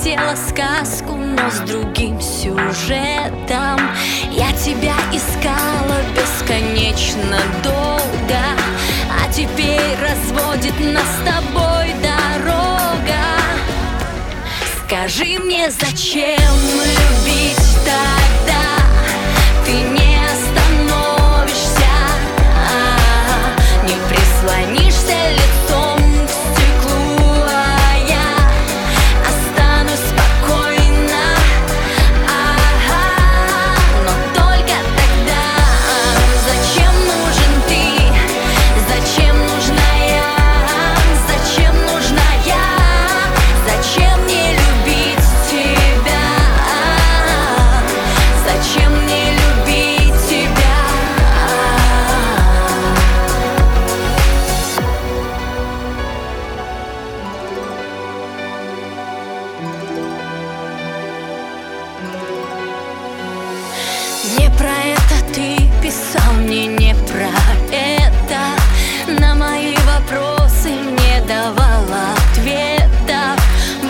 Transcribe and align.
хотела 0.00 0.34
сказку, 0.34 1.14
но 1.14 1.50
с 1.50 1.58
другим 1.60 2.18
сюжетом. 2.20 3.78
Я 4.30 4.50
тебя 4.52 4.96
искала 5.12 5.98
бесконечно 6.16 7.38
долго 7.62 8.40
А 9.10 9.30
теперь 9.30 9.96
разводит 10.00 10.78
нас 10.80 11.04
с 11.04 11.24
тобой 11.26 11.92
дорога. 12.02 13.20
Скажи 14.86 15.38
мне, 15.38 15.70
зачем 15.70 16.38
любить 16.74 16.89
писал 65.90 66.34
не 66.36 66.94
про 67.08 67.30
это. 67.72 69.20
На 69.20 69.34
мои 69.34 69.74
вопросы 69.92 70.70
не 70.70 71.20
давала 71.26 72.14
ответа. 72.32 73.34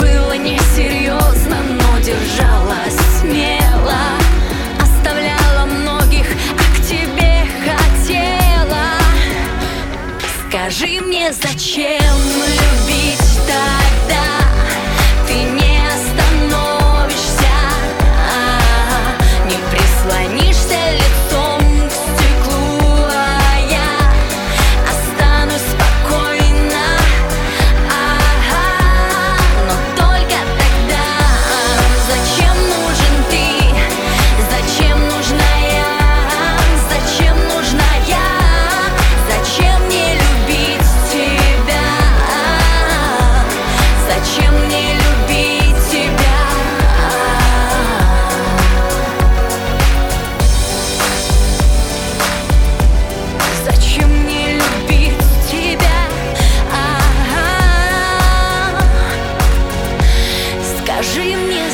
Было 0.00 0.32
несерьезно, 0.32 1.58
но 1.68 1.98
держалась 1.98 2.98
смело. 3.20 4.04
Оставляла 4.80 5.66
многих, 5.66 6.28
а 6.52 6.64
к 6.74 6.82
тебе 6.86 7.44
хотела. 7.68 8.96
Скажи 10.48 10.98
мне, 11.02 11.30
зачем 11.30 12.16
любить 12.56 13.40
тогда? 13.46 14.31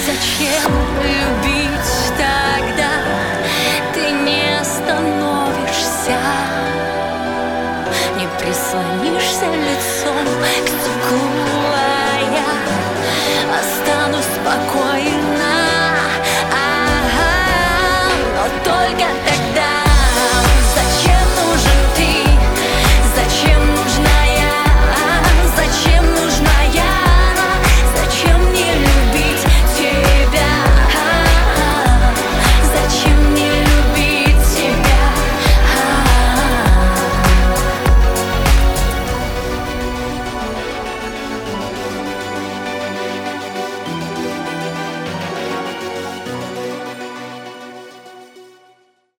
Зачем 0.06 0.72
любить 1.02 2.14
тогда 2.16 2.90
ты 3.92 4.10
не 4.12 4.58
остановишься, 4.60 6.16
Не 8.16 8.28
прислонишься 8.38 9.46
лицом 9.46 10.24
к 10.64 10.68
стеклу. 10.68 11.97